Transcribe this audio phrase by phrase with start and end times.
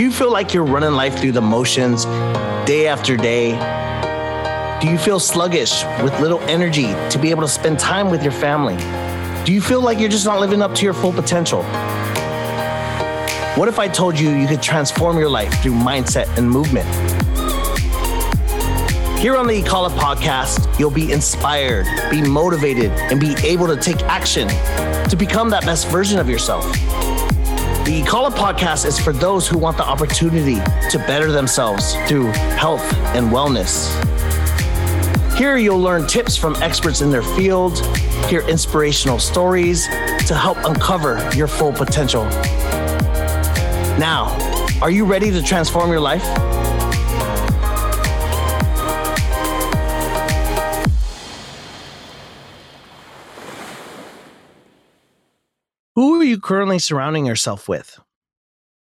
[0.00, 2.06] Do you feel like you're running life through the motions
[2.66, 3.50] day after day?
[4.80, 8.32] Do you feel sluggish with little energy to be able to spend time with your
[8.32, 8.78] family?
[9.44, 11.64] Do you feel like you're just not living up to your full potential?
[13.58, 16.88] What if I told you you could transform your life through mindset and movement?
[19.18, 24.00] Here on the Ikala podcast, you'll be inspired, be motivated, and be able to take
[24.04, 24.48] action
[25.10, 26.64] to become that best version of yourself.
[27.90, 32.26] The Ikala podcast is for those who want the opportunity to better themselves through
[32.56, 32.84] health
[33.16, 33.90] and wellness.
[35.36, 37.84] Here you'll learn tips from experts in their field,
[38.26, 39.88] hear inspirational stories
[40.28, 42.22] to help uncover your full potential.
[43.98, 44.38] Now,
[44.80, 46.22] are you ready to transform your life?
[56.30, 57.98] You currently surrounding yourself with?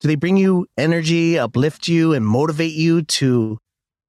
[0.00, 3.58] Do they bring you energy, uplift you, and motivate you to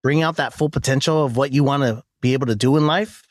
[0.02, 2.88] bring out that full potential of what you want to be able to do in
[2.88, 3.24] life?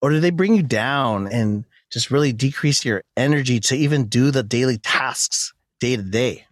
[0.00, 4.30] Or do they bring you down and just really decrease your energy to even do
[4.30, 6.46] the daily tasks day to day?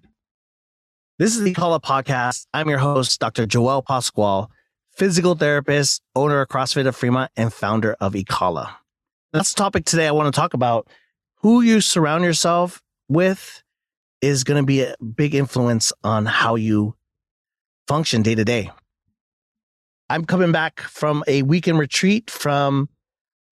[1.18, 2.44] This is the Ikala Podcast.
[2.52, 3.46] I'm your host, Dr.
[3.46, 4.50] Joewel Pascual,
[4.94, 8.74] physical therapist, owner of CrossFit of Fremont, and founder of Ikala.
[9.32, 10.86] That's the topic today I want to talk about
[11.40, 13.62] who you surround yourself with
[14.20, 16.94] is going to be a big influence on how you
[17.86, 18.70] function day to day.
[20.10, 22.88] I'm coming back from a weekend retreat from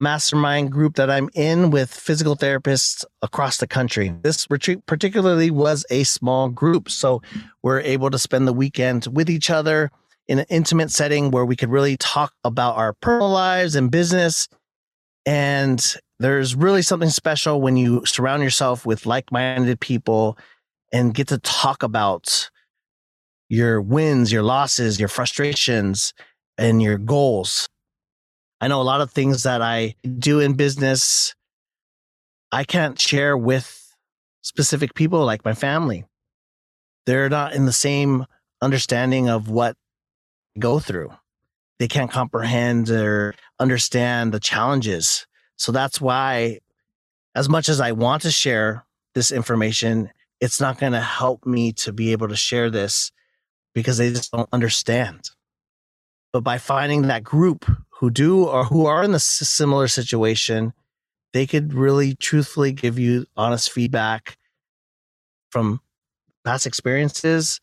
[0.00, 4.14] mastermind group that I'm in with physical therapists across the country.
[4.22, 7.22] This retreat particularly was a small group, so
[7.62, 9.90] we're able to spend the weekend with each other
[10.28, 14.48] in an intimate setting where we could really talk about our personal lives and business
[15.24, 20.38] and there's really something special when you surround yourself with like minded people
[20.92, 22.50] and get to talk about
[23.48, 26.14] your wins, your losses, your frustrations,
[26.58, 27.68] and your goals.
[28.60, 31.34] I know a lot of things that I do in business,
[32.50, 33.94] I can't share with
[34.40, 36.04] specific people like my family.
[37.04, 38.24] They're not in the same
[38.62, 39.76] understanding of what
[40.56, 41.12] I go through.
[41.78, 46.60] They can't comprehend or understand the challenges so that's why,
[47.34, 48.84] as much as I want to share
[49.14, 53.10] this information, it's not going to help me to be able to share this
[53.74, 55.30] because they just don't understand.
[56.32, 60.74] But by finding that group who do or who are in the similar situation,
[61.32, 64.36] they could really truthfully give you honest feedback
[65.50, 65.80] from
[66.44, 67.60] past experiences.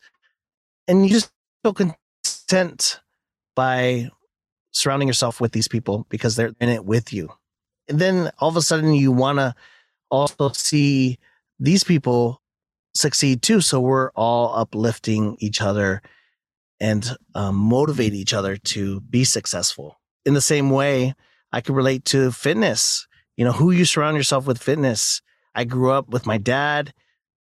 [0.88, 1.30] And you just
[1.62, 3.00] feel content
[3.54, 4.10] by
[4.72, 7.30] surrounding yourself with these people because they're in it with you
[7.88, 9.54] and then all of a sudden you want to
[10.10, 11.18] also see
[11.58, 12.40] these people
[12.94, 13.60] succeed too.
[13.60, 16.02] So we're all uplifting each other
[16.80, 20.00] and um, motivate each other to be successful.
[20.24, 21.14] In the same way,
[21.52, 23.06] I can relate to fitness.
[23.36, 25.20] You know, who you surround yourself with fitness.
[25.54, 26.92] I grew up with my dad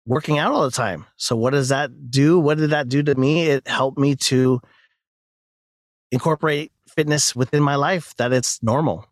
[0.06, 1.06] working out all the time.
[1.18, 2.40] So what does that do?
[2.40, 3.48] What did that do to me?
[3.48, 4.62] It helped me to
[6.12, 9.06] incorporate fitness within my life that it's normal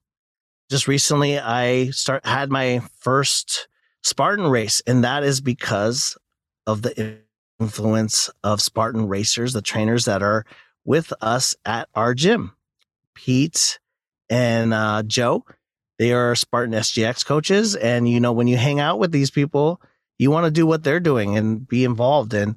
[0.69, 3.67] just recently I start had my first
[4.03, 6.17] Spartan race, and that is because
[6.65, 7.19] of the
[7.59, 10.45] influence of Spartan racers, the trainers that are
[10.85, 12.53] with us at our gym.
[13.13, 13.79] Pete
[14.29, 15.43] and uh, Joe,
[15.97, 19.81] they are Spartan SGX coaches, and you know when you hang out with these people,
[20.19, 22.33] you want to do what they're doing and be involved.
[22.33, 22.55] And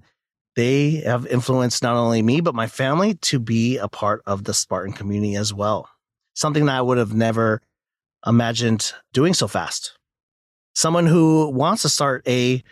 [0.57, 4.55] they have influenced not only me but my family to be a part of the
[4.55, 5.89] Spartan community as well.
[6.35, 7.63] Something that I would have never
[8.27, 9.97] imagined doing so fast.
[10.75, 12.63] Someone who wants to start a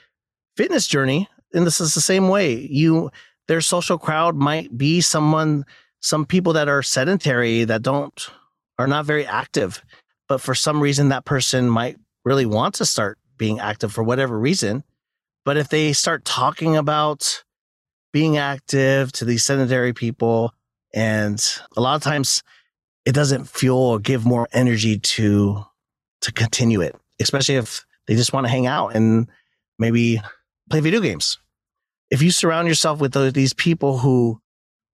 [0.56, 2.54] fitness journey, and this is the same way.
[2.54, 3.10] You
[3.48, 5.64] their social crowd might be someone,
[6.00, 8.30] some people that are sedentary that don't
[8.78, 9.82] are not very active,
[10.28, 14.38] but for some reason that person might really want to start being active for whatever
[14.38, 14.84] reason.
[15.44, 17.42] But if they start talking about
[18.12, 20.52] being active to these sedentary people,
[20.94, 21.42] and
[21.76, 22.42] a lot of times
[23.08, 25.64] it doesn't fuel or give more energy to
[26.20, 29.28] to continue it, especially if they just want to hang out and
[29.78, 30.20] maybe
[30.68, 31.38] play video games.
[32.10, 34.42] If you surround yourself with those, these people who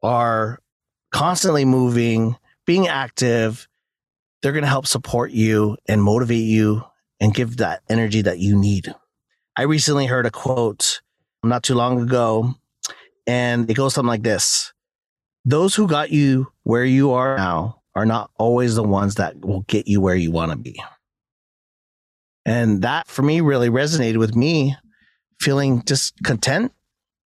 [0.00, 0.60] are
[1.10, 3.66] constantly moving, being active,
[4.42, 6.84] they're going to help support you and motivate you
[7.18, 8.94] and give that energy that you need.
[9.56, 11.00] I recently heard a quote
[11.42, 12.54] not too long ago,
[13.26, 14.72] and it goes something like this
[15.44, 19.62] Those who got you where you are now are not always the ones that will
[19.62, 20.82] get you where you want to be.
[22.44, 24.76] And that for me really resonated with me
[25.40, 26.72] feeling just content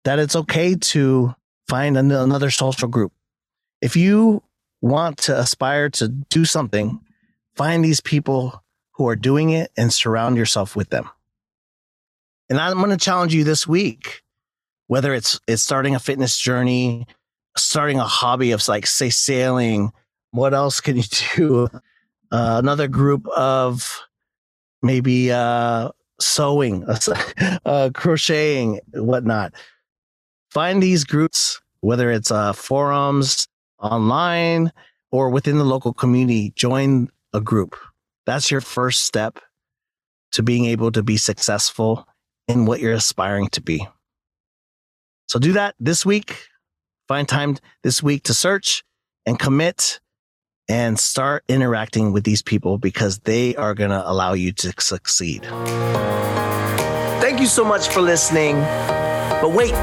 [0.03, 1.33] that it's okay to
[1.67, 3.11] find another social group.
[3.81, 4.43] If you
[4.81, 6.99] want to aspire to do something,
[7.55, 8.63] find these people
[8.93, 11.09] who are doing it and surround yourself with them.
[12.49, 14.21] And I'm going to challenge you this week,
[14.87, 17.07] whether it's it's starting a fitness journey,
[17.57, 19.91] starting a hobby of like say sailing,
[20.35, 21.03] what else can you
[21.35, 21.67] do?
[22.31, 24.01] Uh, another group of
[24.81, 25.89] maybe uh,
[26.19, 26.85] sewing,
[27.65, 29.53] uh, crocheting, whatnot.
[30.51, 33.47] Find these groups, whether it's uh, forums,
[33.79, 34.71] online,
[35.11, 36.51] or within the local community.
[36.55, 37.75] Join a group.
[38.25, 39.39] That's your first step
[40.31, 42.07] to being able to be successful
[42.47, 43.85] in what you're aspiring to be.
[45.27, 46.47] So do that this week.
[47.07, 48.83] Find time this week to search
[49.25, 49.99] and commit
[50.67, 55.43] and start interacting with these people because they are going to allow you to succeed.
[57.21, 58.55] Thank you so much for listening.
[59.41, 59.73] But wait,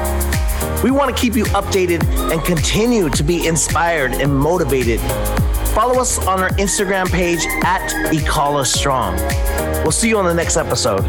[0.83, 4.99] we want to keep you updated and continue to be inspired and motivated.
[5.73, 9.15] Follow us on our Instagram page at Ikala Strong.
[9.83, 11.03] We'll see you on the next episode.